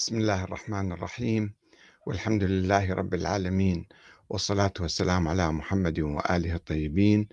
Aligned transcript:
بسم 0.00 0.18
الله 0.18 0.44
الرحمن 0.44 0.92
الرحيم. 0.92 1.54
والحمد 2.06 2.42
لله 2.44 2.94
رب 2.94 3.14
العالمين. 3.14 3.88
والصلاة 4.28 4.72
والسلام 4.80 5.28
على 5.28 5.52
محمد 5.52 6.00
وآله 6.00 6.54
الطيبين. 6.54 7.28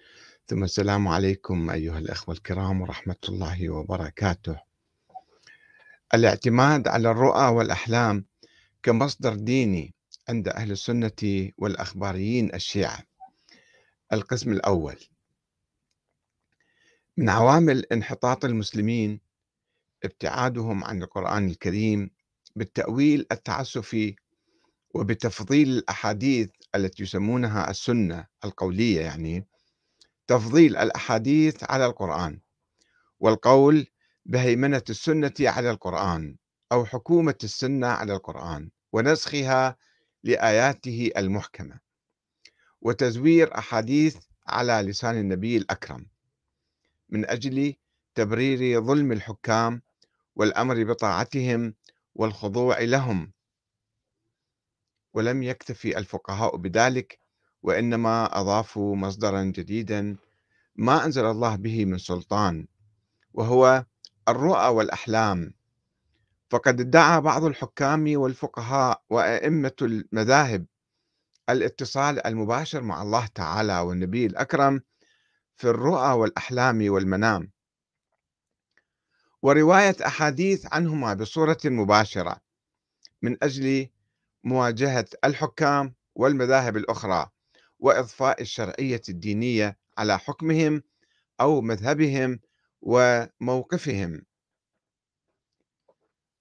ثم 0.47 0.63
السلام 0.63 1.07
عليكم 1.07 1.69
أيها 1.69 1.97
الأخوة 1.97 2.35
الكرام 2.35 2.81
ورحمة 2.81 3.15
الله 3.29 3.69
وبركاته. 3.69 4.59
الاعتماد 6.13 6.87
على 6.87 7.11
الرؤى 7.11 7.47
والأحلام 7.47 8.25
كمصدر 8.83 9.35
ديني 9.35 9.93
عند 10.29 10.47
أهل 10.47 10.71
السنة 10.71 11.51
والأخباريين 11.57 12.55
الشيعة. 12.55 12.99
القسم 14.13 14.51
الأول. 14.51 14.99
من 17.17 17.29
عوامل 17.29 17.85
انحطاط 17.85 18.45
المسلمين 18.45 19.19
ابتعادهم 20.03 20.83
عن 20.83 21.03
القرآن 21.03 21.49
الكريم 21.49 22.16
بالتأويل 22.57 23.25
التعسفي 23.31 24.15
وبتفضيل 24.93 25.69
الأحاديث 25.69 26.49
التي 26.75 27.03
يسمونها 27.03 27.69
السنة 27.69 28.27
القولية 28.45 29.01
يعني 29.01 29.47
تفضيل 30.27 30.77
الأحاديث 30.77 31.63
على 31.63 31.85
القرآن 31.85 32.39
والقول 33.19 33.87
بهيمنة 34.25 34.81
السنة 34.89 35.33
على 35.39 35.71
القرآن 35.71 36.35
أو 36.71 36.85
حكومة 36.85 37.35
السنة 37.43 37.87
على 37.87 38.13
القرآن 38.13 38.69
ونسخها 38.93 39.77
لآياته 40.23 41.11
المحكمة 41.17 41.79
وتزوير 42.81 43.57
أحاديث 43.57 44.17
على 44.47 44.73
لسان 44.73 45.17
النبي 45.17 45.57
الأكرم 45.57 46.05
من 47.09 47.29
أجل 47.29 47.73
تبرير 48.15 48.81
ظلم 48.81 49.11
الحكام 49.11 49.81
والأمر 50.35 50.83
بطاعتهم 50.83 51.73
والخضوع 52.17 52.81
لهم. 52.81 53.31
ولم 55.13 55.43
يكتفي 55.43 55.97
الفقهاء 55.97 56.57
بذلك 56.57 57.19
وإنما 57.63 58.39
أضافوا 58.39 58.95
مصدرا 58.95 59.43
جديدا 59.43 60.17
ما 60.75 61.05
أنزل 61.05 61.25
الله 61.25 61.55
به 61.55 61.85
من 61.85 61.97
سلطان 61.97 62.67
وهو 63.33 63.85
الرؤى 64.27 64.67
والأحلام. 64.67 65.53
فقد 66.49 66.79
ادعى 66.79 67.21
بعض 67.21 67.43
الحكام 67.43 68.17
والفقهاء 68.19 69.03
وأئمة 69.09 69.75
المذاهب 69.81 70.65
الاتصال 71.49 72.27
المباشر 72.27 72.81
مع 72.81 73.01
الله 73.01 73.27
تعالى 73.27 73.79
والنبي 73.79 74.25
الأكرم 74.25 74.81
في 75.55 75.69
الرؤى 75.69 76.11
والأحلام 76.11 76.91
والمنام. 76.91 77.51
ورواية 79.41 79.95
أحاديث 80.05 80.65
عنهما 80.73 81.13
بصورة 81.13 81.57
مباشرة 81.65 82.41
من 83.21 83.43
أجل 83.43 83.89
مواجهة 84.43 85.05
الحكام 85.23 85.95
والمذاهب 86.15 86.77
الأخرى 86.77 87.29
وإضفاء 87.79 88.41
الشرعية 88.41 89.01
الدينية 89.09 89.77
على 89.97 90.19
حكمهم 90.19 90.83
أو 91.41 91.61
مذهبهم 91.61 92.39
وموقفهم. 92.81 94.21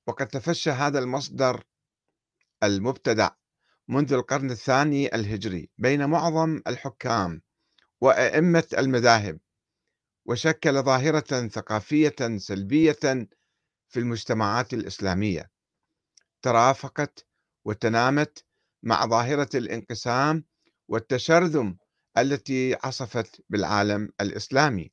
وقد 0.07 0.27
تفشى 0.27 0.71
هذا 0.71 0.99
المصدر 0.99 1.65
المبتدع 2.63 3.31
منذ 3.89 4.13
القرن 4.13 4.51
الثاني 4.51 5.15
الهجري 5.15 5.71
بين 5.79 6.07
معظم 6.07 6.63
الحكام 6.67 7.43
وأئمة 8.01 8.67
المذاهب 8.79 9.39
وشكل 10.29 10.83
ظاهرة 10.83 11.49
ثقافية 11.49 12.37
سلبية 12.37 13.29
في 13.89 13.97
المجتمعات 14.01 14.75
الإسلامية. 14.75 15.51
ترافقت 16.43 17.27
وتنامت 17.65 18.45
مع 18.83 19.07
ظاهرة 19.07 19.49
الانقسام 19.55 20.45
والتشرذم 20.89 21.77
التي 22.19 22.77
عصفت 22.85 23.41
بالعالم 23.49 24.13
الإسلامي. 24.21 24.93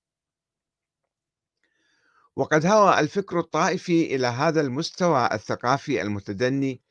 وقد 2.36 2.66
هوى 2.66 3.00
الفكر 3.00 3.40
الطائفي 3.40 4.16
إلى 4.16 4.28
هذا 4.28 4.62
المستوى 4.62 5.30
الثقافي 5.32 6.02
المتدني 6.02 6.82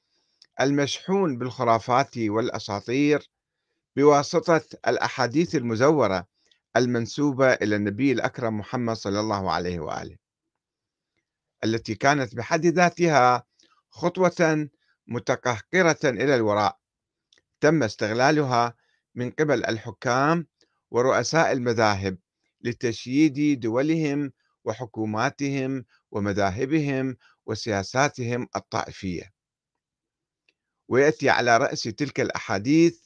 المشحون 0.60 1.38
بالخرافات 1.38 2.18
والأساطير 2.18 3.30
بواسطة 3.96 4.62
الأحاديث 4.88 5.54
المزورة 5.54 6.31
المنسوبة 6.76 7.52
إلى 7.52 7.76
النبي 7.76 8.12
الأكرم 8.12 8.58
محمد 8.58 8.96
صلى 8.96 9.20
الله 9.20 9.50
عليه 9.52 9.80
وآله 9.80 10.16
التي 11.64 11.94
كانت 11.94 12.34
بحد 12.34 12.66
ذاتها 12.66 13.46
خطوة 13.90 14.68
متقهقرة 15.06 15.98
إلى 16.04 16.34
الوراء. 16.34 16.78
تم 17.60 17.82
استغلالها 17.82 18.74
من 19.14 19.30
قبل 19.30 19.64
الحكام 19.64 20.46
ورؤساء 20.90 21.52
المذاهب 21.52 22.18
لتشييد 22.60 23.60
دولهم 23.60 24.32
وحكوماتهم 24.64 25.84
ومذاهبهم 26.10 27.16
وسياساتهم 27.46 28.48
الطائفية. 28.56 29.32
ويأتي 30.88 31.30
على 31.30 31.56
رأس 31.56 31.82
تلك 31.82 32.20
الأحاديث 32.20 32.98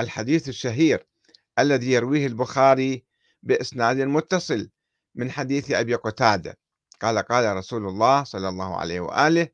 الحديث 0.00 0.48
الشهير 0.48 1.06
الذي 1.58 1.92
يرويه 1.92 2.26
البخاري 2.26 3.04
بإسناد 3.42 3.96
متصل 3.96 4.70
من 5.14 5.30
حديث 5.30 5.70
أبي 5.70 5.94
قتادة. 5.94 6.58
قال 7.00 7.18
قال 7.18 7.56
رسول 7.56 7.86
الله 7.86 8.24
صلى 8.24 8.48
الله 8.48 8.76
عليه 8.76 9.00
وآله 9.00 9.48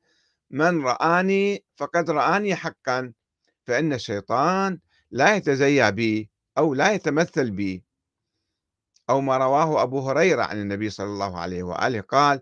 من 0.50 0.84
رآني 0.84 1.64
فقد 1.76 2.10
رآني 2.10 2.56
حقا 2.56 3.12
فإن 3.66 3.92
الشيطان 3.92 4.78
لا 5.10 5.36
يتزيى 5.36 5.92
بي 5.92 6.30
أو 6.58 6.74
لا 6.74 6.92
يتمثل 6.92 7.50
بي. 7.50 7.84
أو 9.10 9.20
ما 9.20 9.36
رواه 9.36 9.82
أبو 9.82 10.00
هريرة 10.10 10.42
عن 10.42 10.60
النبي 10.60 10.90
صلى 10.90 11.06
الله 11.06 11.38
عليه 11.38 11.62
وآله 11.62 12.00
قال 12.00 12.40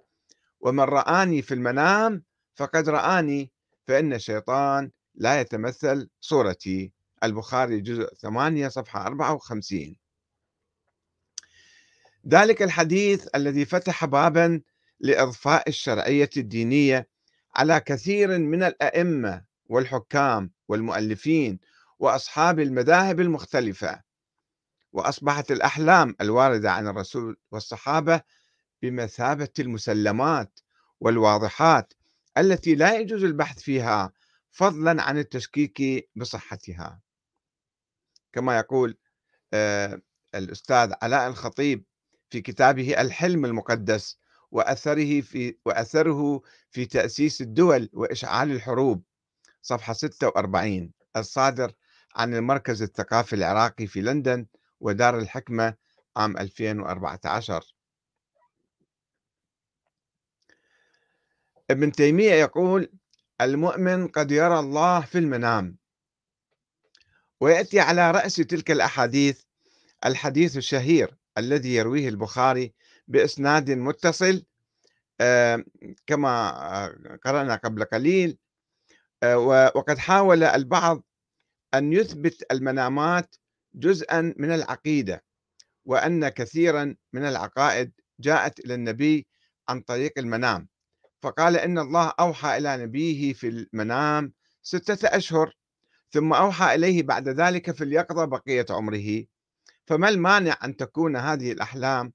ومن 0.61 0.85
رآني 0.85 1.43
في 1.43 1.55
المنام 1.55 2.25
فقد 2.55 2.89
رآني 2.89 3.53
فإن 3.87 4.13
الشيطان 4.13 4.91
لا 5.15 5.41
يتمثل 5.41 6.11
صورتي. 6.21 6.93
البخاري 7.27 7.81
جزء 7.81 8.15
8 8.15 8.69
صفحة 8.69 9.07
54 9.07 9.97
ذلك 12.29 12.63
الحديث 12.63 13.27
الذي 13.35 13.65
فتح 13.65 14.05
بابا 14.05 14.61
لإضفاء 15.01 15.69
الشرعية 15.69 16.31
الدينية 16.37 17.09
على 17.57 17.81
كثير 17.81 18.39
من 18.39 18.63
الأئمة 18.63 19.45
والحكام 19.67 20.51
والمؤلفين 20.69 21.59
وأصحاب 21.99 22.61
المذاهب 22.61 23.21
المختلفة 23.21 24.03
وأصبحت 24.93 25.51
الأحلام 25.51 26.17
الواردة 26.21 26.73
عن 26.73 26.89
الرسول 26.89 27.37
والصحابة 27.51 28.21
بمثابة 28.83 29.49
المسلمات 29.59 30.61
والواضحات 31.01 31.93
التي 32.39 32.75
لا 32.75 32.99
يجوز 32.99 33.25
البحث 33.25 33.59
فيها 33.59 34.13
فضلا 34.51 35.03
عن 35.03 35.19
التشكيك 35.19 36.09
بصحتها. 36.17 37.01
كما 38.37 38.57
يقول 38.59 38.97
آه، 39.55 40.01
الأستاذ 40.35 40.93
علاء 41.03 41.29
الخطيب 41.29 41.85
في 42.31 42.41
كتابه 42.41 43.01
الحلم 43.01 43.45
المقدس 43.45 44.19
وأثره 44.51 45.21
في 45.21 45.57
وأثره 45.65 46.43
في 46.71 46.87
تأسيس 46.87 47.41
الدول 47.41 47.91
وإشعال 47.93 48.51
الحروب 48.51 49.03
صفحة 49.63 49.93
46 49.93 50.93
الصادر 51.17 51.73
عن 52.17 52.35
المركز 52.35 52.83
الثقافي 52.83 53.33
العراقي 53.37 53.87
في 53.87 54.01
لندن 54.01 54.47
ودار 54.81 55.19
الحكمة 55.19 55.75
عام 56.17 56.37
2014 56.37 57.75
ابن 61.71 61.93
تيمية 61.93 62.33
يقول 62.33 62.93
المؤمن 63.41 64.09
قد 64.09 64.31
يرى 64.31 64.59
الله 64.59 65.01
في 65.01 65.19
المنام 65.19 65.77
ويأتي 67.41 67.81
على 67.81 68.11
رأس 68.11 68.37
تلك 68.37 68.71
الأحاديث 68.71 69.43
الحديث 70.07 70.57
الشهير 70.57 71.17
الذي 71.39 71.75
يرويه 71.75 72.09
البخاري 72.09 72.75
بإسناد 73.09 73.71
متصل 73.71 74.45
كما 76.07 76.51
آه، 76.85 77.19
قرأنا 77.25 77.55
قبل 77.57 77.85
قليل 77.85 78.39
آه، 79.23 79.39
وقد 79.75 79.99
حاول 79.99 80.43
البعض 80.43 81.03
أن 81.75 81.93
يثبت 81.93 82.45
المنامات 82.53 83.37
جزءا 83.75 84.35
من 84.37 84.53
العقيدة 84.53 85.25
وأن 85.85 86.29
كثيرا 86.29 86.97
من 87.13 87.25
العقائد 87.25 87.93
جاءت 88.21 88.61
إلى 88.61 88.75
النبي 88.75 89.27
عن 89.69 89.81
طريق 89.81 90.13
المنام 90.19 90.69
فقال 91.23 91.57
إن 91.57 91.79
الله 91.79 92.13
أوحى 92.21 92.57
إلى 92.57 92.77
نبيه 92.77 93.33
في 93.33 93.49
المنام 93.49 94.33
ستة 94.63 95.09
أشهر 95.17 95.55
ثم 96.11 96.33
أوحى 96.33 96.75
إليه 96.75 97.03
بعد 97.03 97.29
ذلك 97.29 97.71
في 97.71 97.85
اليقظة 97.85 98.25
بقية 98.25 98.67
عمره. 98.71 99.25
فما 99.87 100.09
المانع 100.09 100.59
أن 100.65 100.77
تكون 100.77 101.17
هذه 101.17 101.53
الأحلام 101.53 102.13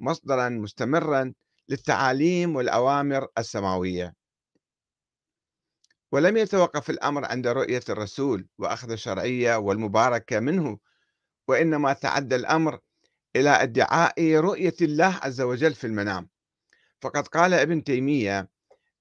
مصدرا 0.00 0.48
مستمرا 0.48 1.32
للتعاليم 1.68 2.56
والأوامر 2.56 3.26
السماوية؟ 3.38 4.14
ولم 6.12 6.36
يتوقف 6.36 6.90
الأمر 6.90 7.24
عند 7.24 7.46
رؤية 7.46 7.82
الرسول 7.88 8.48
وأخذ 8.58 8.90
الشرعية 8.90 9.56
والمباركة 9.56 10.40
منه 10.40 10.78
وإنما 11.48 11.92
تعدى 11.92 12.36
الأمر 12.36 12.78
إلى 13.36 13.50
ادعاء 13.50 14.34
رؤية 14.34 14.74
الله 14.82 15.20
عز 15.22 15.40
وجل 15.40 15.74
في 15.74 15.86
المنام. 15.86 16.28
فقد 17.00 17.28
قال 17.28 17.54
ابن 17.54 17.84
تيمية 17.84 18.48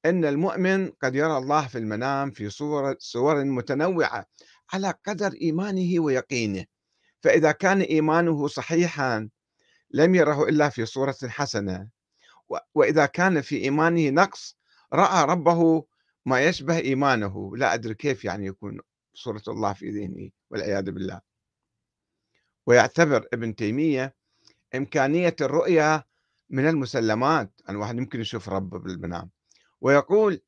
أن 0.06 0.25
المؤمن 0.25 0.90
قد 0.90 1.16
يرى 1.16 1.38
الله 1.38 1.68
في 1.68 1.78
المنام 1.78 2.31
في 2.31 2.50
صور, 2.50 2.96
صور 3.00 3.44
متنوعة 3.44 4.25
على 4.74 4.94
قدر 5.06 5.34
إيمانه 5.42 6.00
ويقينه. 6.00 6.66
فإذا 7.24 7.51
كان 7.51 7.81
إيمانه 7.81 8.48
صحيحا 8.48 9.30
لم 9.92 10.16
يره 10.16 10.50
إلا 10.50 10.69
في 10.69 10.86
صورة 10.86 11.18
حسنة. 11.24 11.90
وإذا 12.75 13.06
كان 13.06 13.42
في 13.42 13.57
إيمانه 13.57 14.10
نقص 14.10 14.57
رأى 14.94 15.25
ربه 15.25 15.86
ما 16.25 16.46
يشبه 16.46 16.78
إيمانه. 16.78 17.57
لا 17.57 17.74
أدري 17.74 17.94
كيف 17.94 18.25
يعني 18.25 18.46
يكون 18.46 18.80
صورة 19.13 19.44
الله 19.48 19.74
في 19.74 19.90
ذهنه 19.90 20.30
والعياذ 20.50 20.92
بالله. 20.92 21.22
ويعتبر 22.66 23.28
ابن 23.34 23.56
تيمية 23.56 24.16
إمكانية 24.75 25.36
الرؤية 25.42 26.07
من 26.50 26.68
المسلمات. 26.68 27.51
أن 27.69 27.75
واحد 27.75 27.98
يمكن 27.98 28.22
يشوف 28.22 28.50
ربه 28.50 28.80
بالمنام. 28.80 29.30
ويقول 29.81 30.42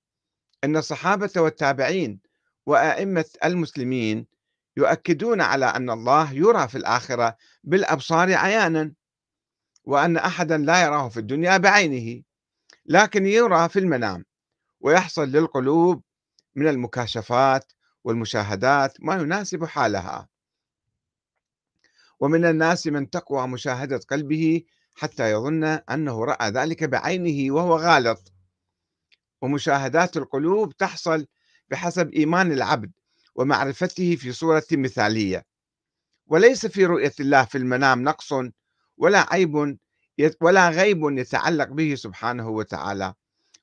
أن 0.64 0.78
الصحابة 0.78 1.32
والتابعين 1.38 2.20
وأئمة 2.66 3.26
المسلمين 3.44 4.28
يؤكدون 4.78 5.42
على 5.42 5.66
أن 5.66 5.90
الله 5.90 6.34
يرى 6.34 6.68
في 6.68 6.78
الآخرة 6.78 7.38
بالأبصار 7.64 8.34
عيانا 8.34 8.94
وأن 9.84 10.18
أحدا 10.18 10.58
لا 10.58 10.84
يراه 10.84 11.10
في 11.10 11.18
الدنيا 11.18 11.58
بعينه 11.58 12.24
لكن 12.86 13.26
يرى 13.26 13.70
في 13.70 13.80
المنام 13.80 14.26
ويحصل 14.80 15.28
للقلوب 15.28 16.04
من 16.56 16.68
المكاشفات 16.68 17.72
والمشاهدات 18.04 18.98
ما 19.00 19.16
يناسب 19.16 19.66
حالها. 19.66 20.30
ومن 22.20 22.46
الناس 22.46 22.88
من 22.88 23.10
تقوى 23.10 23.48
مشاهدة 23.48 23.98
قلبه 24.10 24.64
حتى 24.96 25.32
يظن 25.32 25.64
أنه 25.64 26.26
رأى 26.26 26.50
ذلك 26.50 26.84
بعينه 26.84 27.54
وهو 27.56 27.78
غالط. 27.78 28.34
ومشاهدات 29.42 30.18
القلوب 30.18 30.78
تحصل 30.78 31.26
بحسب 31.70 32.14
إيمان 32.14 32.52
العبد 32.52 32.92
ومعرفته 33.36 34.16
في 34.16 34.32
صورة 34.32 34.64
مثالية. 34.72 35.46
وليس 36.28 36.66
في 36.66 36.86
رؤية 36.86 37.14
الله 37.20 37.46
في 37.46 37.58
المنام 37.58 38.04
نقص 38.04 38.34
ولا 38.98 39.34
عيب 39.34 39.78
ولا 40.42 40.70
غيب 40.70 41.04
يتعلق 41.04 41.68
به 41.68 41.96
سبحانه 41.96 42.50
وتعالى. 42.50 43.14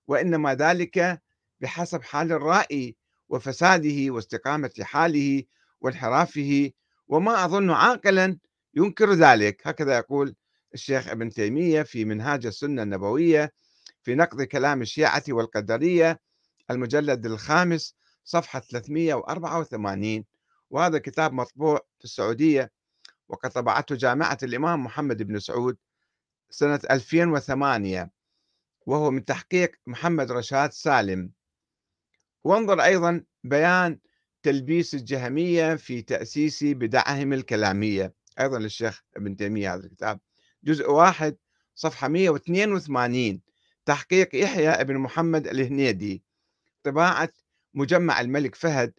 وإنما 0.08 0.54
ذلك 0.54 1.22
بحسب 1.60 2.02
حال 2.02 2.32
الرائي 2.32 2.96
وفساده 3.28 4.12
واستقامة 4.12 4.70
حاله 4.80 5.42
وانحرافه. 5.80 6.70
وما 7.08 7.44
أظن 7.44 7.70
عاقلا 7.70 8.38
ينكر 8.74 9.12
ذلك. 9.12 9.66
هكذا 9.66 9.96
يقول 9.96 10.34
الشيخ 10.74 11.08
ابن 11.08 11.30
تيمية 11.30 11.82
في 11.82 12.04
منهاج 12.04 12.46
السنة 12.46 12.82
النبوية 12.82 13.52
في 14.02 14.14
نقد 14.14 14.42
كلام 14.42 14.82
الشيعة 14.82 15.24
والقدرية 15.28 16.20
المجلد 16.70 17.26
الخامس 17.26 17.94
صفحة 18.24 18.60
384 18.60 20.24
وهذا 20.70 20.98
كتاب 20.98 21.32
مطبوع 21.32 21.80
في 21.98 22.04
السعودية 22.04 22.72
وقد 23.28 23.50
طبعته 23.50 23.94
جامعة 23.94 24.38
الإمام 24.42 24.84
محمد 24.84 25.22
بن 25.22 25.38
سعود 25.38 25.76
سنة 26.50 26.80
2008 26.90 28.10
وهو 28.86 29.10
من 29.10 29.24
تحقيق 29.24 29.72
محمد 29.86 30.32
رشاد 30.32 30.72
سالم. 30.72 31.32
وانظر 32.44 32.80
أيضا 32.82 33.24
بيان 33.44 33.98
تلبيس 34.42 34.94
الجهمية 34.94 35.74
في 35.74 36.02
تأسيس 36.02 36.64
بدعهم 36.64 37.32
الكلامية. 37.32 38.14
أيضا 38.40 38.58
للشيخ 38.58 39.02
ابن 39.16 39.36
تيمية 39.36 39.74
هذا 39.74 39.86
الكتاب. 39.86 40.20
جزء 40.64 40.90
واحد 40.90 41.36
صفحة 41.74 42.08
182 42.08 43.42
تحقيق 43.88 44.36
يحيى 44.36 44.68
ابن 44.68 44.98
محمد 44.98 45.46
الهنيدي 45.46 46.24
طباعة 46.82 47.28
مجمع 47.74 48.20
الملك 48.20 48.54
فهد 48.54 48.94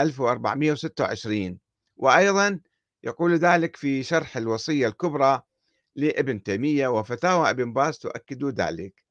1426 0.00 1.58
وأيضا 1.96 2.60
يقول 3.02 3.34
ذلك 3.34 3.76
في 3.76 4.02
شرح 4.02 4.36
الوصية 4.36 4.86
الكبرى 4.86 5.42
لابن 5.96 6.42
تيمية 6.42 6.88
وفتاوى 6.88 7.50
ابن 7.50 7.72
باز 7.72 7.98
تؤكد 7.98 8.44
ذلك. 8.44 9.04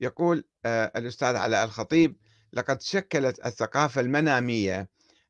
يقول 0.00 0.44
آه، 0.64 0.92
الأستاذ 0.96 1.36
علاء 1.36 1.64
الخطيب 1.64 2.16
لقد 2.52 2.82
شكلت 2.82 3.46
الثقافة 3.46 4.00
المنامية 4.00 4.88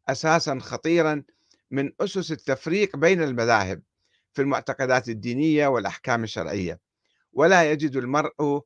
أساسا 0.09 0.59
خطيرا 0.59 1.23
من 1.71 1.93
أسس 2.01 2.33
التفريق 2.33 2.97
بين 2.97 3.23
المذاهب 3.23 3.83
في 4.33 4.43
المعتقدات 4.43 5.09
الدينية 5.09 5.67
والأحكام 5.67 6.25
الشرعية 6.25 6.81
ولا 7.33 7.73
يجد 7.73 7.97
المرء 7.97 8.61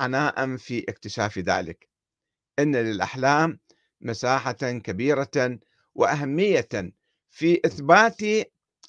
عناء 0.00 0.56
في 0.56 0.84
اكتشاف 0.88 1.38
ذلك. 1.38 1.88
إن 2.58 2.76
للأحلام 2.76 3.60
مساحة 4.00 4.52
كبيرة 4.52 5.58
وأهمية 5.94 6.92
في 7.30 7.60
إثبات 7.64 8.20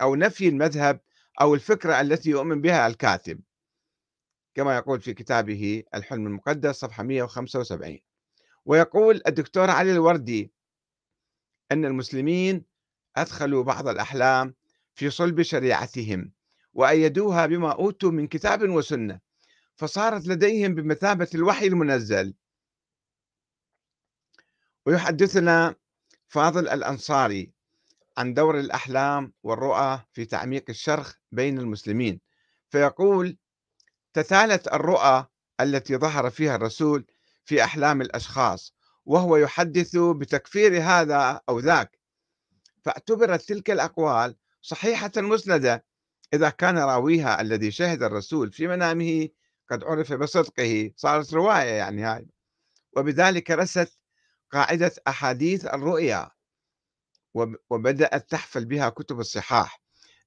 أو 0.02 0.16
نفي 0.16 0.48
المذهب 0.48 1.00
أو 1.42 1.56
الفكرة 1.56 2.02
التي 2.02 2.30
يؤمن 2.30 2.62
بها 2.62 2.88
الكاتب. 2.88 3.42
كما 4.56 4.76
يقول 4.76 5.02
في 5.02 5.14
كتابه 5.14 5.84
الحلم 5.96 6.28
المقدس 6.28 6.76
صفحة 6.76 7.04
175 7.04 8.00
ويقول 8.66 9.22
الدكتور 9.28 9.70
علي 9.70 9.92
الوردي 9.92 10.52
أن 11.72 11.86
المسلمين 11.86 12.66
أدخلوا 13.18 13.64
بعض 13.64 13.88
الأحلام 13.88 14.56
في 14.96 15.10
صلب 15.10 15.42
شريعتهم 15.42 16.32
وأيدوها 16.74 17.46
بما 17.46 17.72
أوتوا 17.72 18.12
من 18.12 18.28
كتاب 18.28 18.70
وسنة 18.70 19.20
فصارت 19.76 20.28
لديهم 20.28 20.76
بمثابة 20.76 21.28
الوحي 21.36 21.68
المنزل. 21.68 22.34
ويحدثنا 24.86 25.76
فاضل 26.28 26.68
الأنصاري 26.68 27.52
عن 28.18 28.34
دور 28.34 28.60
الأحلام 28.60 29.34
والرؤى 29.44 30.02
في 30.14 30.26
تعميق 30.26 30.66
الشرخ 30.70 31.16
بين 31.32 31.60
المسلمين 31.60 32.22
فيقول 32.70 33.38
تتالت 34.14 34.68
الرؤى 34.68 35.26
التي 35.62 35.98
ظهر 35.98 36.30
فيها 36.30 36.56
الرسول 36.56 37.06
في 37.46 37.64
أحلام 37.64 38.02
الأشخاص 38.02 38.76
وهو 39.06 39.38
يحدث 39.38 39.96
بتكفير 39.98 40.82
هذا 40.84 41.42
أو 41.50 41.60
ذاك 41.60 42.00
فاعتبرت 42.84 43.42
تلك 43.42 43.72
الأقوال 43.72 44.36
صحيحة 44.62 45.12
مسندة 45.18 45.86
إذا 46.34 46.50
كان 46.50 46.78
راويها 46.78 47.42
الذي 47.42 47.72
شهد 47.72 48.04
الرسول 48.04 48.52
في 48.52 48.68
منامه 48.68 49.30
قد 49.70 49.84
عرف 49.84 50.14
بصدقه 50.14 50.92
صارت 50.96 51.34
رواية 51.34 51.70
يعني 51.70 52.04
هاي. 52.04 52.28
وبذلك 52.98 53.52
رست 53.52 54.00
قاعدة 54.52 54.92
أحاديث 55.08 55.66
الرؤيا 55.66 56.32
وبدأت 57.70 58.30
تحفل 58.30 58.66
بها 58.66 58.90
كتب 58.90 59.20
الصحاح. 59.20 59.82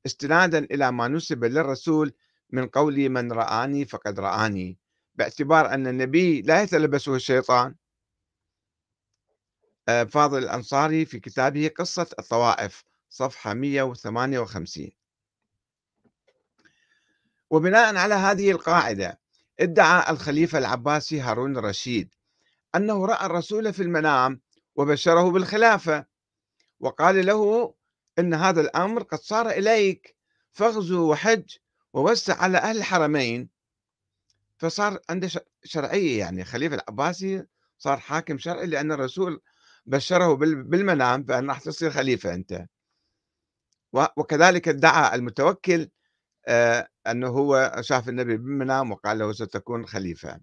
استنادا 0.07 0.59
إلى 0.59 0.93
ما 0.93 1.09
نسب 1.09 1.45
للرسول 1.45 2.13
من 2.51 2.67
قول 2.67 3.09
من 3.09 3.33
رآني 3.33 3.85
فقد 3.85 4.21
رآني 4.21 4.79
باعتبار 5.15 5.75
أن 5.75 5.87
النبي 5.87 6.43
لا 6.43 6.63
يتلبسه 6.63 7.15
الشيطان. 7.15 7.75
آه، 9.89 10.05
فاضل 10.05 10.39
الأنصاري 10.39 11.05
في 11.05 11.21
كتابه 11.21 11.71
قصة 11.79 12.07
الطوائف. 12.19 12.85
صفحة 13.15 13.55
158 13.55 14.91
وبناء 17.51 17.97
على 17.97 18.15
هذه 18.15 18.51
القاعدة 18.51 19.21
ادعى 19.61 20.11
الخليفة 20.11 20.59
العباسي 20.59 21.21
هارون 21.21 21.57
الرشيد 21.57 22.15
أنه 22.75 23.07
رأى 23.07 23.27
الرسول 23.27 23.73
في 23.73 23.83
المنام 23.83 24.41
وبشره 24.77 25.31
بالخلافة 25.31 26.07
وقال 26.81 27.27
له 27.27 27.75
إن 28.19 28.35
هذا 28.35 28.61
الأمر 28.61 29.03
قد 29.03 29.19
صار 29.19 29.51
إليك 29.51 30.17
فاغزو 30.53 31.11
وحج 31.13 31.57
ووسع 31.93 32.43
على 32.43 32.59
أهل 32.59 32.77
الحرمين. 32.77 33.49
فصار 34.57 34.99
عنده 35.11 35.31
شرعية 35.65 36.19
يعني 36.19 36.45
خليفة 36.45 36.75
العباسي 36.75 37.47
صار 37.79 37.99
حاكم 37.99 38.39
شرعي 38.39 38.67
لأن 38.67 38.93
الرسول 38.93 39.41
بشره 39.87 40.35
بالمنام 40.35 41.23
بأن 41.23 41.49
راح 41.49 41.61
تصير 41.61 41.91
خليفة 41.91 42.35
أنت. 42.35 42.67
وكذلك 44.17 44.69
ادعى 44.69 45.15
المتوكل 45.15 45.91
آه، 46.47 46.89
أنه 47.07 47.29
هو 47.29 47.77
شاف 47.81 48.09
النبي 48.09 48.37
بالمنام 48.37 48.93
وقال 48.93 49.19
له 49.19 49.33
ستكون 49.33 49.87
خليفة. 49.87 50.41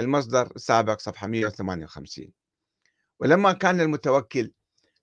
المصدر 0.00 0.52
السابق 0.56 1.00
صفحة 1.00 1.26
158 1.26 2.32
ولما 3.20 3.52
كان 3.52 3.80
المتوكل 3.80 4.52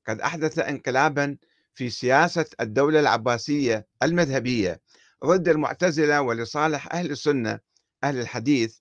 قد 0.07 0.21
أحدث 0.21 0.59
انقلابا 0.59 1.37
في 1.75 1.89
سياسة 1.89 2.45
الدولة 2.61 2.99
العباسية 2.99 3.87
المذهبية 4.03 4.81
ضد 5.25 5.47
المعتزلة 5.47 6.21
ولصالح 6.21 6.93
أهل 6.93 7.11
السنة 7.11 7.59
أهل 8.03 8.19
الحديث 8.19 8.79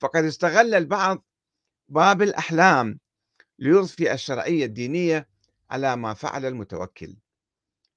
فقد 0.00 0.24
استغل 0.24 0.74
البعض 0.74 1.24
باب 1.88 2.22
الأحلام 2.22 2.98
ليضفي 3.58 4.12
الشرعية 4.12 4.64
الدينية 4.64 5.28
على 5.70 5.96
ما 5.96 6.14
فعل 6.14 6.46
المتوكل. 6.46 7.16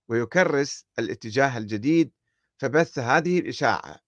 ويكرس 0.10 0.86
الاتجاه 1.00 1.58
الجديد 1.58 2.12
فبث 2.58 3.00
هذه 3.00 3.40
الإشاعة 3.40 4.00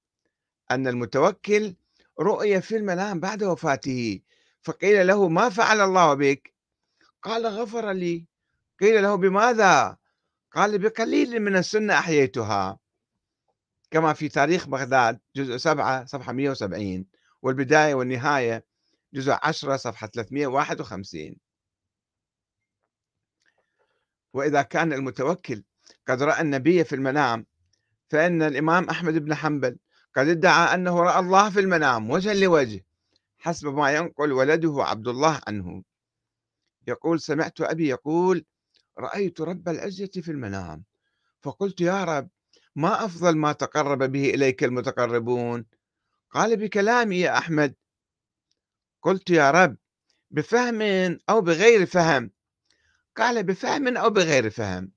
أن 0.72 0.88
المتوكل 0.88 1.76
رؤي 2.20 2.62
في 2.62 2.78
المنام 2.78 3.20
بعد 3.20 3.44
وفاته 3.44 4.20
فقيل 4.62 5.08
له 5.08 5.28
ما 5.30 5.50
فعل 5.50 5.82
الله 5.82 6.14
بك؟ 6.14 6.54
قال 7.22 7.46
غفر 7.46 7.92
لي. 7.92 8.26
قيل 8.80 9.04
له 9.04 9.16
بماذا؟ 9.16 9.98
قال 10.52 10.80
بقليل 10.80 11.40
من 11.40 11.56
السنة 11.56 11.94
أحييتها. 11.94 12.80
كما 13.92 14.14
في 14.14 14.30
تاريخ 14.30 14.68
بغداد 14.68 15.20
جزء 15.36 15.58
7 15.58 16.06
صفحة 16.06 16.34
170 16.34 17.06
والبداية 17.42 17.94
والنهاية 17.94 18.66
جزء 19.14 19.38
10 19.44 19.78
صفحة 19.78 20.08
351 20.08 21.36
وإذا 24.34 24.62
كان 24.62 24.94
المتوكل 24.94 25.64
قد 26.08 26.24
رأى 26.24 26.42
النبي 26.42 26.84
في 26.84 26.96
المنام 26.96 27.46
فإن 28.10 28.42
الإمام 28.42 28.90
أحمد 28.90 29.14
بن 29.14 29.36
حنبل 29.36 29.78
قد 30.16 30.28
ادعى 30.28 30.74
أنه 30.74 31.00
رأى 31.00 31.20
الله 31.20 31.50
في 31.50 31.60
المنام 31.60 32.12
وجها 32.12 32.34
لوجه 32.34 32.86
حسب 33.38 33.68
ما 33.68 33.92
ينقل 33.92 34.32
ولده 34.32 34.76
عبد 34.78 35.08
الله 35.08 35.42
عنه. 35.48 35.84
يقول 36.88 37.22
سمعت 37.22 37.62
أبي 37.62 37.88
يقول 37.88 38.46
رأيت 38.98 39.42
رب 39.42 39.70
العزة 39.70 40.08
في 40.08 40.32
المنام 40.32 40.84
فقلت 41.42 41.82
يا 41.82 42.04
رب 42.04 42.30
ما 42.76 43.06
أفضل 43.06 43.38
ما 43.38 43.52
تقرب 43.52 44.04
به 44.04 44.30
إليك 44.30 44.64
المتقربون 44.64 45.66
قال 46.32 46.58
بكلامي 46.58 47.20
يا 47.20 47.38
أحمد 47.38 47.76
قلت 49.02 49.30
يا 49.30 49.52
رب 49.52 49.78
بفهم 50.32 50.82
أو 51.30 51.42
بغير 51.42 51.86
فهم 51.86 52.32
قال 53.18 53.44
بفهم 53.44 53.98
أو 53.98 54.10
بغير 54.10 54.50
فهم 54.50 54.92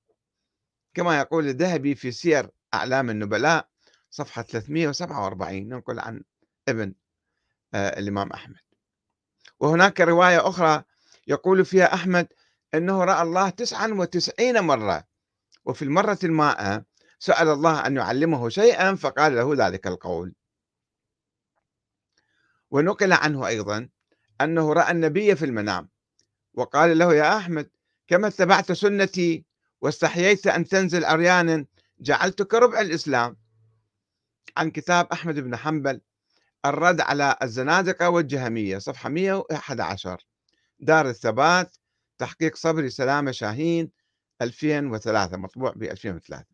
كما 0.94 1.18
يقول 1.18 1.48
الذهبي 1.48 1.94
في 1.94 2.12
سير 2.12 2.50
أعلام 2.74 3.10
النبلاء 3.10 3.68
صفحة 4.10 4.42
347 4.42 5.68
ننقل 5.68 6.00
عن 6.00 6.22
ابن 6.68 6.94
آه، 7.74 7.98
الإمام 7.98 8.32
أحمد. 8.32 8.60
وهناك 9.60 10.00
رواية 10.00 10.48
أخرى 10.48 10.82
يقول 11.26 11.64
فيها 11.64 11.94
أحمد 11.94 12.28
أنه 12.74 13.04
رأى 13.04 13.22
الله 13.22 13.50
99 13.50 14.60
مرة 14.60 15.04
وفي 15.64 15.82
المرة 15.82 16.18
المائة 16.24 16.84
سأل 17.18 17.48
الله 17.48 17.86
أن 17.86 17.96
يعلمه 17.96 18.48
شيئا 18.48 18.94
فقال 18.94 19.34
له 19.36 19.66
ذلك 19.66 19.86
القول. 19.86 20.34
ونقل 22.70 23.12
عنه 23.12 23.46
أيضا 23.46 23.88
أنه 24.40 24.72
رأى 24.72 24.90
النبي 24.90 25.36
في 25.36 25.44
المنام 25.44 25.88
وقال 26.54 26.98
له 26.98 27.14
يا 27.14 27.36
أحمد 27.36 27.70
كما 28.06 28.26
اتبعت 28.26 28.72
سنتي 28.72 29.44
واستحييت 29.84 30.46
أن 30.46 30.64
تنزل 30.64 31.04
عريانا 31.04 31.66
جعلتك 32.00 32.54
ربع 32.54 32.80
الإسلام. 32.80 33.36
عن 34.56 34.70
كتاب 34.70 35.06
أحمد 35.12 35.40
بن 35.40 35.56
حنبل 35.56 36.00
الرد 36.64 37.00
على 37.00 37.36
الزنادقة 37.42 38.10
والجهمية 38.10 38.78
صفحة 38.78 39.08
111 39.08 40.26
دار 40.80 41.08
الثبات 41.08 41.76
تحقيق 42.18 42.56
صبري 42.56 42.90
سلامة 42.90 43.30
شاهين 43.30 43.90
2003 44.42 45.36
مطبوع 45.36 45.70
ب 45.70 45.82
2003 45.82 46.44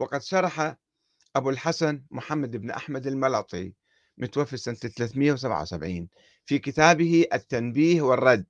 وقد 0.00 0.22
شرح 0.22 0.76
أبو 1.36 1.50
الحسن 1.50 2.02
محمد 2.10 2.56
بن 2.56 2.70
أحمد 2.70 3.06
الملطي 3.06 3.72
متوفي 4.18 4.56
سنة 4.56 4.74
377 4.74 6.08
في 6.44 6.58
كتابه 6.58 7.26
التنبيه 7.32 8.02
والرد. 8.02 8.46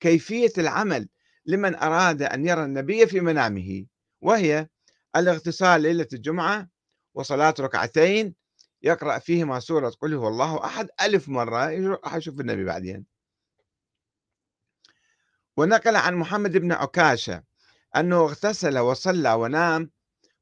كيفية 0.00 0.52
العمل 0.58 1.08
لمن 1.46 1.74
أراد 1.74 2.22
أن 2.22 2.46
يرى 2.46 2.64
النبي 2.64 3.06
في 3.06 3.20
منامه 3.20 3.86
وهي 4.20 4.68
الاغتسال 5.16 5.82
ليلة 5.82 6.08
الجمعة 6.12 6.68
وصلاة 7.14 7.54
ركعتين 7.60 8.34
يقرأ 8.82 9.18
فيهما 9.18 9.60
سورة 9.60 9.90
قل 9.90 10.14
هو 10.14 10.28
الله 10.28 10.64
أحد 10.64 10.88
ألف 11.02 11.28
مرة 11.28 11.88
راح 12.04 12.14
يشوف 12.14 12.40
النبي 12.40 12.64
بعدين. 12.64 13.06
ونقل 15.56 15.96
عن 15.96 16.14
محمد 16.14 16.56
بن 16.56 16.72
عكاشة 16.72 17.44
أنه 17.96 18.20
اغتسل 18.20 18.78
وصلى 18.78 19.32
ونام 19.32 19.90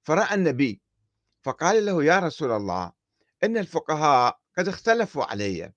فرأى 0.03 0.35
النبي 0.35 0.81
فقال 1.43 1.87
له 1.87 2.05
يا 2.05 2.19
رسول 2.19 2.51
الله 2.51 2.93
إن 3.45 3.57
الفقهاء 3.57 4.39
قد 4.59 4.69
اختلفوا 4.69 5.25
علي 5.25 5.73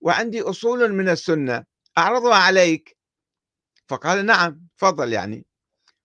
وعندي 0.00 0.42
أصول 0.42 0.92
من 0.92 1.08
السنة 1.08 1.64
أعرضها 1.98 2.34
عليك. 2.34 2.99
فقال 3.90 4.26
نعم 4.26 4.66
تفضل 4.78 5.12
يعني. 5.12 5.46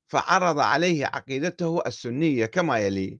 فعرض 0.07 0.59
عليه 0.59 1.05
عقيدته 1.05 1.81
السنية 1.87 2.45
كما 2.45 2.79
يلي 2.79 3.19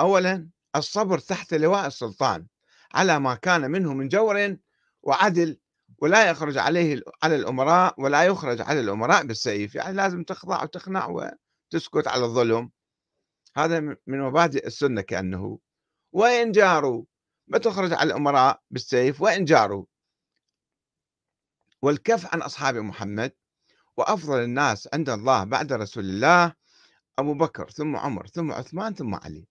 أولا 0.00 0.48
الصبر 0.76 1.18
تحت 1.18 1.54
لواء 1.54 1.86
السلطان 1.86 2.46
على 2.94 3.18
ما 3.20 3.34
كان 3.34 3.70
منه 3.70 3.94
من 3.94 4.08
جور 4.08 4.56
وعدل 5.02 5.58
ولا 5.98 6.30
يخرج 6.30 6.58
عليه 6.58 7.02
على 7.22 7.36
الأمراء 7.36 8.00
ولا 8.00 8.24
يخرج 8.24 8.60
على 8.60 8.80
الأمراء 8.80 9.26
بالسيف. 9.26 9.74
يعني 9.74 9.96
لازم 9.96 10.24
تخضع 10.24 10.62
وتخنع 10.62 11.06
وتسكت 11.06 12.08
على 12.08 12.24
الظلم. 12.24 12.70
هذا 13.56 13.80
من 13.80 13.96
مبادئ 14.20 14.66
السنة 14.66 15.00
كأنه. 15.00 15.58
وإن 16.12 16.52
جاروا 16.52 17.04
ما 17.48 17.58
تخرج 17.58 17.92
على 17.92 18.06
الأمراء 18.06 18.62
بالسيف 18.70 19.20
وإن 19.20 19.44
جاروا. 19.44 19.84
والكف 21.84 22.34
عن 22.34 22.42
أصحاب 22.42 22.76
محمد 22.76 23.32
وأفضل 23.96 24.44
الناس 24.44 24.88
عند 24.92 25.10
الله 25.10 25.44
بعد 25.44 25.72
رسول 25.72 26.04
الله 26.04 26.54
أبو 27.18 27.34
بكر 27.34 27.70
ثم 27.70 27.96
عمر 27.96 28.26
ثم 28.26 28.52
عثمان 28.52 28.94
ثم 28.94 29.14
علي. 29.14 29.46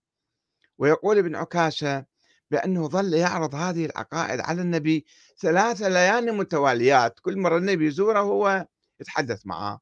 ويقول 0.77 1.17
ابن 1.17 1.35
عكاشة 1.35 2.05
بأنه 2.51 2.87
ظل 2.87 3.13
يعرض 3.13 3.55
هذه 3.55 3.85
العقائد 3.85 4.39
على 4.39 4.61
النبي 4.61 5.05
ثلاث 5.39 5.81
ليال 5.81 6.37
متواليات 6.37 7.19
كل 7.19 7.37
مرة 7.37 7.57
النبي 7.57 7.87
يزوره 7.87 8.19
هو 8.19 8.67
يتحدث 8.99 9.45
معه. 9.45 9.81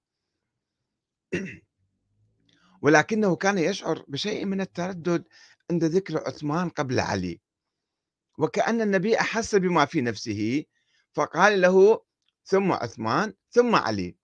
ولكنه 2.83 3.35
كان 3.35 3.57
يشعر 3.57 4.05
بشيء 4.07 4.45
من 4.45 4.61
التردد 4.61 5.23
عند 5.71 5.83
ذكر 5.83 6.17
عثمان 6.17 6.69
قبل 6.69 6.99
علي. 6.99 7.41
وكأن 8.37 8.81
النبي 8.81 9.19
أحس 9.19 9.55
بما 9.55 9.85
في 9.85 10.01
نفسه 10.01 10.63
فقال 11.13 11.61
له 11.61 12.01
ثم 12.51 12.71
عثمان 12.71 13.33
ثم 13.49 13.75
علي. 13.75 14.15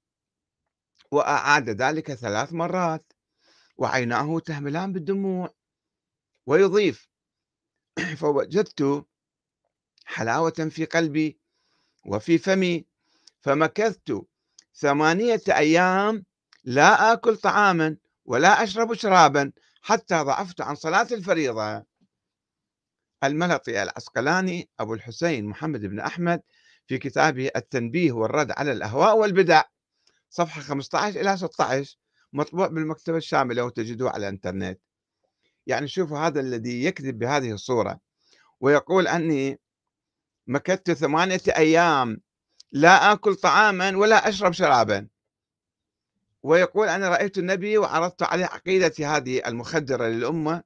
وأعاد 1.12 1.70
ذلك 1.70 2.14
ثلاث 2.14 2.54
مرات. 2.54 3.14
وعيناه 3.78 4.40
تهملان 4.40 4.94
بالدموع. 4.94 5.54
ويضيف 6.46 7.10
فوجدت 8.20 9.06
حلاوة 10.06 10.70
في 10.70 10.86
قلبي 10.86 11.40
وفي 12.06 12.38
فمي. 12.38 12.86
فمكثت 13.42 14.22
ثمانية 14.76 15.42
أيام 15.48 16.26
لا 16.64 17.14
آكل 17.14 17.38
طعاما 17.38 17.98
ولا 18.26 18.64
أشرب 18.64 18.94
شرابا 18.94 19.52
حتى 19.82 20.16
ضعفت 20.16 20.62
عن 20.62 20.76
صلاة 20.76 21.08
الفريضة. 21.12 21.86
الملطي 23.24 23.84
العسقلاني 23.84 24.70
أبو 24.80 24.94
الحسين 24.94 25.46
محمد 25.46 25.82
بن 25.82 26.00
أحمد 26.00 26.42
في 26.88 26.98
كتابه 26.98 27.52
التنبيه 27.56 28.12
والرد 28.12 28.52
على 28.52 28.72
الأهواء 28.72 29.18
والبدع. 29.18 29.64
صفحة 30.30 30.62
15 30.62 31.22
إلى 31.22 31.38
16 31.38 31.98
مطبوع 32.34 32.68
بالمكتبة 32.68 33.18
الشاملة 33.18 33.64
وتجدوه 33.64 34.10
على 34.10 34.28
الإنترنت. 34.28 34.80
يعني 35.68 35.88
شوفوا 35.88 36.20
هذا 36.20 36.40
الذي 36.40 36.84
يكذب 36.84 37.20
بهذه 37.20 37.52
الصورة 37.52 38.00
ويقول 38.60 39.08
أني 39.08 39.60
مكثت 40.48 40.92
ثمانية 40.92 41.42
أيام 41.58 42.18
لا 42.72 43.12
آكل 43.12 43.36
طعاما 43.36 43.98
ولا 43.98 44.30
أشرب 44.30 44.52
شرابا. 44.52 45.08
ويقول 46.44 46.88
أنا 46.88 47.10
رأيت 47.10 47.38
النبي 47.38 47.78
وعرضت 47.78 48.24
عليه 48.24 48.46
عقيدتي 48.46 49.06
هذه 49.06 49.48
المخدرة 49.48 50.08
للأمة 50.08 50.64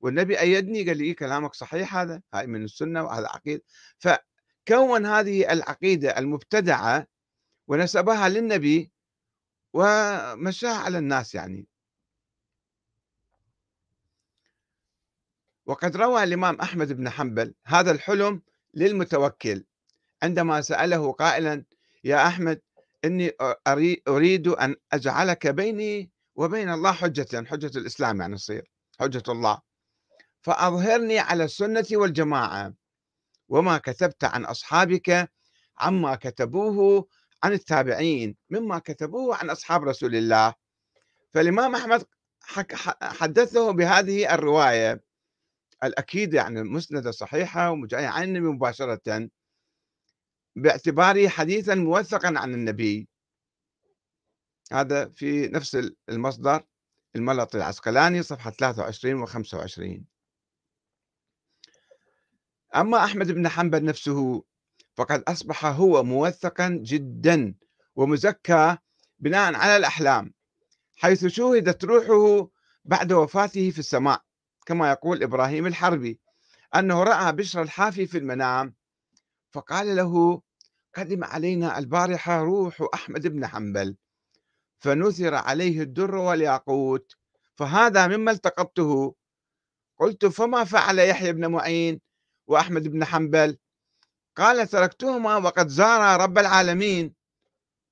والنبي 0.00 0.40
أيدني 0.40 0.84
قال 0.84 0.96
لي 0.96 1.04
إيه 1.04 1.16
كلامك 1.16 1.54
صحيح 1.54 1.96
هذا؟ 1.96 2.22
هاي 2.34 2.46
من 2.46 2.64
السنة 2.64 3.02
وهذا 3.02 3.26
عقيدة. 3.26 3.62
فكون 4.66 5.06
هذه 5.06 5.52
العقيدة 5.52 6.18
المبتدعة 6.18 7.06
ونسبها 7.68 8.28
للنبي 8.28 8.92
ومشاها 9.72 10.76
على 10.76 10.98
الناس 10.98 11.34
يعني. 11.34 11.66
وقد 15.66 15.96
روى 15.96 16.22
الإمام 16.24 16.54
أحمد 16.54 16.92
بن 16.92 17.10
حنبل 17.10 17.54
هذا 17.66 17.90
الحلم 17.90 18.42
للمتوكل. 18.74 19.64
عندما 20.22 20.60
سأله 20.60 21.12
قائلا 21.12 21.64
يا 22.04 22.26
أحمد 22.26 22.60
إني 23.04 23.32
أريد 24.08 24.48
أن 24.48 24.76
أجعلك 24.92 25.46
بيني 25.46 26.10
وبين 26.34 26.70
الله 26.70 26.92
حجة 26.92 27.44
حجة 27.46 27.78
الإسلام 27.78 28.20
يعني 28.20 28.36
تصير 28.36 28.70
حجة 29.00 29.22
الله. 29.28 29.60
فأظهرني 30.42 31.18
على 31.18 31.44
السنة 31.44 31.86
والجماعة. 31.92 32.79
وما 33.50 33.78
كتبت 33.78 34.24
عن 34.24 34.44
أصحابك 34.44 35.30
عما 35.78 36.14
كتبوه 36.14 37.08
عن 37.42 37.52
التابعين 37.52 38.36
مما 38.50 38.78
كتبوه 38.78 39.36
عن 39.36 39.50
أصحاب 39.50 39.84
رسول 39.84 40.16
الله. 40.16 40.54
فالإمام 41.34 41.74
أحمد 41.74 42.04
حدثه 43.02 43.70
بهذه 43.70 44.34
الرواية 44.34 45.02
الأكيد 45.84 46.34
يعني 46.34 46.62
مسندة 46.62 47.10
صحيحة 47.10 47.70
وجاية 47.70 48.06
عن 48.06 48.22
النبي 48.22 48.46
مباشرة 48.46 49.30
باعتباره 50.56 51.28
حديثا 51.28 51.74
موثقا 51.74 52.38
عن 52.38 52.54
النبي. 52.54 53.08
هذا 54.72 55.08
في 55.08 55.48
نفس 55.48 55.90
المصدر 56.08 56.62
الملطي 57.16 57.58
العسقلاني 57.58 58.22
صفحة 58.22 58.50
23 58.50 59.22
و 59.22 59.26
25 59.26 60.06
أما 62.76 63.04
أحمد 63.04 63.32
بن 63.32 63.48
حنبل 63.48 63.84
نفسه 63.84 64.42
فقد 64.94 65.22
أصبح 65.28 65.66
هو 65.66 66.02
موثقا 66.02 66.68
جدا 66.82 67.54
ومزكى 67.96 68.76
بناء 69.18 69.54
على 69.54 69.76
الأحلام 69.76 70.34
حيث 70.96 71.26
شوهدت 71.26 71.84
روحه 71.84 72.50
بعد 72.84 73.12
وفاته 73.12 73.70
في 73.70 73.78
السماء 73.78 74.22
كما 74.66 74.90
يقول 74.90 75.22
إبراهيم 75.22 75.66
الحربي 75.66 76.20
أنه 76.74 77.02
رأى 77.02 77.32
بشر 77.32 77.62
الحافي 77.62 78.06
في 78.06 78.18
المنام 78.18 78.74
فقال 79.50 79.96
له 79.96 80.42
قدم 80.94 81.24
علينا 81.24 81.78
البارحة 81.78 82.40
روح 82.40 82.88
أحمد 82.94 83.26
بن 83.26 83.46
حنبل 83.46 83.96
فنثر 84.78 85.34
عليه 85.34 85.82
الدر 85.82 86.14
والياقوت 86.14 87.16
فهذا 87.54 88.06
مما 88.06 88.30
التقطته. 88.30 89.14
قلت 89.98 90.26
فما 90.26 90.64
فعل 90.64 90.98
يحيى 90.98 91.32
بن 91.32 91.46
معين؟ 91.46 92.00
وأحمد 92.50 92.88
بن 92.88 93.04
حنبل. 93.04 93.58
قال 94.36 94.68
تركتهما 94.68 95.36
وقد 95.36 95.68
زارا 95.68 96.16
رب 96.16 96.38
العالمين 96.38 97.14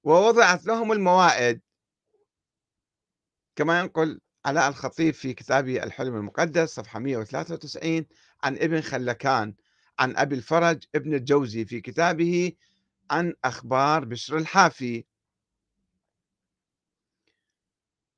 ووضعت 0.05 0.67
لهم 0.67 0.93
الموائد. 0.93 1.61
كما 3.57 3.81
ينقل 3.81 4.21
علاء 4.45 4.69
الخطيب 4.69 5.15
في 5.15 5.35
كتابه 5.35 5.83
الحلم 5.83 6.17
المقدس 6.17 6.69
صفحة 6.69 6.99
193 6.99 8.07
عن 8.43 8.57
ابن 8.57 8.81
خلكان 8.81 9.55
عن 9.99 10.17
أبي 10.17 10.35
الفرج 10.35 10.85
ابن 10.95 11.15
الجوزي 11.15 11.65
في 11.65 11.81
كتابه 11.81 12.53
عن 13.11 13.35
أخبار 13.45 14.05
بشر 14.05 14.37
الحافي. 14.37 15.05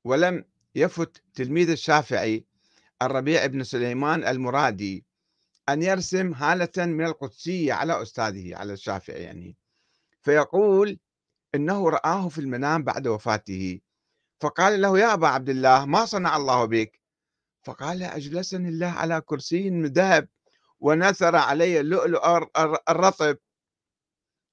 ولم 0.03 0.45
يفت 0.75 1.23
تلميذ 1.33 1.69
الشافعي 1.69 2.45
الربيع 3.01 3.45
بن 3.45 3.63
سليمان 3.63 4.23
المرادي. 4.23 5.10
أن 5.69 5.81
يرسم 5.81 6.33
هالة 6.33 6.85
من 6.85 7.05
القدسية 7.05 7.73
على 7.73 8.01
أستاذه 8.01 8.55
على 8.55 8.73
الشافعي 8.73 9.23
يعني. 9.23 9.57
فيقول 10.21 10.99
إنه 11.55 11.89
رآه 11.89 12.29
في 12.29 12.41
المنام 12.41 12.83
بعد 12.83 13.07
وفاته. 13.07 13.79
فقال 14.39 14.81
له 14.81 14.99
يا 14.99 15.13
أبا 15.13 15.27
عبد 15.27 15.49
الله 15.49 15.85
ما 15.85 16.05
صنع 16.05 16.37
الله 16.37 16.65
بك؟ 16.65 17.01
فقال 17.63 18.03
أجلسني 18.03 18.69
الله 18.69 18.87
على 18.87 19.21
كرسي 19.21 19.69
من 19.69 19.85
ذهب 19.85 20.27
ونثر 20.79 21.35
علي 21.35 21.79
اللؤلؤ 21.79 22.49
الرطب. 22.89 23.37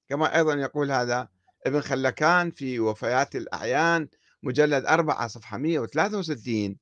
كما 0.09 0.35
أيضا 0.37 0.53
يقول 0.53 0.91
هذا 0.91 1.27
ابن 1.65 1.81
خلكان 1.81 2.51
في 2.51 2.79
وفيات 2.79 3.35
الأعيان 3.35 4.07
مجلد 4.43 4.85
4 4.85 5.27
صفحة 5.27 5.57
163 5.57 6.77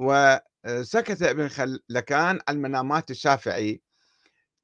وسكت 0.00 1.22
ابن 1.22 1.48
خلكان 1.48 2.40
عن 2.48 2.56
منامات 2.58 3.10
الشافعي 3.10 3.82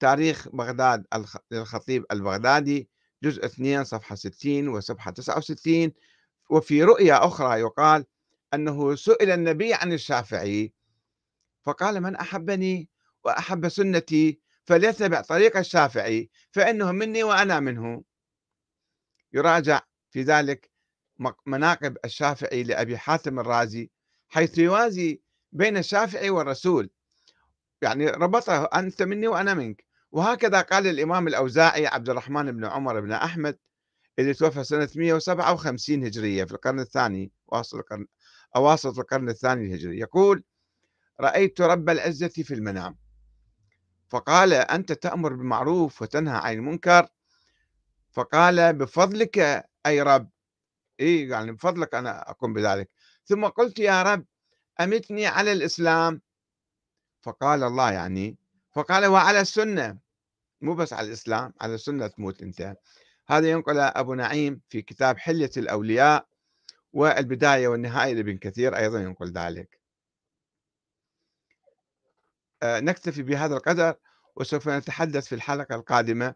تاريخ 0.01 0.49
بغداد 0.49 1.07
للخطيب 1.51 2.05
البغدادي 2.13 2.89
جزء 3.23 3.45
2 3.45 3.85
صفحة 3.85 4.15
60 4.15 4.69
وصفحة 4.69 5.11
69 5.11 5.93
وفي 6.51 6.83
رؤيا 6.83 7.27
أخرى 7.27 7.61
يقال 7.61 8.05
أنه 8.55 8.95
سئل 8.95 9.31
النبي 9.31 9.75
عن 9.75 9.93
الشافعي 9.93 10.73
فقال 11.63 12.01
من 12.01 12.17
أحبني 12.17 12.89
وأحب 13.25 13.69
سنتي 13.69 14.41
فليتبع 14.65 15.21
طريق 15.21 15.57
الشافعي 15.57 16.31
فإنه 16.51 16.93
مني 16.93 17.23
وأنا 17.23 17.61
منه. 17.61 18.03
يراجع 19.33 19.81
في 20.11 20.23
ذلك 20.23 20.71
مناقب 21.47 21.97
الشافعي 22.05 22.63
لأبي 22.63 22.99
حاتم 22.99 23.39
الرازي 23.39 23.91
حيث 24.29 24.59
يوازي 24.59 25.26
بين 25.53 25.77
الشافعي 25.77 26.31
والرسول. 26.31 26.91
يعني 27.83 28.07
ربطه 28.07 28.65
أنت 28.65 29.03
مني 29.03 29.29
وأنا 29.29 29.55
منك. 29.55 29.85
وهكذا 30.13 30.61
قال 30.61 30.87
الإمام 30.87 31.29
الأوزاعي 31.29 31.87
عبد 31.87 32.09
الرحمن 32.11 32.53
بن 32.53 32.65
عمر 32.65 33.01
بن 33.01 33.13
أحمد 33.13 33.59
اللي 34.19 34.35
توفى 34.35 34.65
سنة 34.65 34.89
157 34.97 36.05
هجرية 36.05 36.45
في 36.45 36.53
القرن 36.53 36.81
الثاني 36.81 37.33
واصل 37.47 37.79
القرن 37.79 38.07
أواسط 38.57 38.99
القرن 38.99 39.29
الثاني 39.29 39.67
الهجري. 39.67 39.99
يقول 39.99 40.45
رأيت 41.21 41.61
رب 41.61 41.91
العزة 41.91 42.29
في 42.29 42.55
المنام. 42.55 42.97
فقال 44.09 44.53
أنت 44.53 44.93
تأمر 44.93 45.33
بالمعروف 45.33 46.03
وتنهى 46.03 46.37
عن 46.37 46.55
المنكر. 46.55 47.09
فقال 48.11 48.73
بفضلك 48.73 49.65
أي 49.87 50.03
رب. 50.03 50.31
إيه 51.01 51.31
يعني 51.31 51.53
بفضلك 51.53 51.95
أنا 51.95 52.31
أقوم 52.31 52.53
بذلك. 52.53 52.91
ثم 53.25 53.45
قلت 53.45 53.79
يا 53.79 54.03
رب. 54.03 54.25
أمتني 54.81 55.27
على 55.27 55.53
الإسلام. 55.53 56.21
فقال 57.23 57.63
الله 57.63 57.93
يعني 57.93 58.37
فقال 58.73 59.07
وعلى 59.07 59.41
السنة. 59.41 59.99
مو 60.61 60.75
بس 60.75 60.93
على 60.93 61.09
الإسلام 61.09 61.53
على 61.61 61.75
السنة 61.75 62.07
تموت 62.07 62.43
أنت. 62.43 62.77
هذا 63.29 63.51
ينقل 63.51 63.79
أبو 63.79 64.15
نعيم 64.15 64.61
في 64.69 64.83
كتاب 64.83 65.19
حلية 65.19 65.51
الأولياء 65.57 66.27
والبداية 66.93 67.69
والنهاية 67.69 68.15
لابن 68.15 68.39
كثير 68.39 68.77
أيضا 68.77 69.01
ينقل 69.01 69.33
ذلك. 69.33 69.81
آه، 72.63 72.81
نكتفي 72.81 73.23
بهذا 73.23 73.57
القدر 73.57 73.95
وسوف 74.37 74.69
نتحدث 74.69 75.27
في 75.27 75.35
الحلقة 75.35 75.75
القادمة 75.75 76.35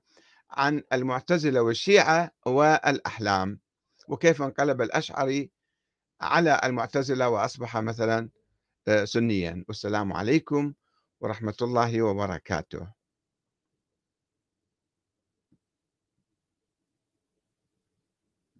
عن 0.50 0.82
المعتزلة 0.92 1.62
والشيعة 1.62 2.30
والأحلام 2.46 3.60
وكيف 4.08 4.42
انقلب 4.42 4.82
الأشعري 4.82 5.50
على 6.20 6.60
المعتزلة 6.64 7.28
وأصبح 7.28 7.76
مثلا 7.76 8.28
آه، 8.88 9.04
سنيا. 9.04 9.64
والسلام 9.68 10.12
عليكم 10.12 10.72
ورحمة 11.20 11.56
الله 11.62 12.02
وبركاته. 12.02 12.99